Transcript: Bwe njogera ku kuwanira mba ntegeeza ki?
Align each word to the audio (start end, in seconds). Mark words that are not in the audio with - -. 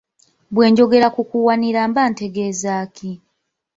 Bwe 0.53 0.67
njogera 0.71 1.07
ku 1.15 1.21
kuwanira 1.29 1.81
mba 1.89 2.03
ntegeeza 2.11 2.75
ki? 2.95 3.11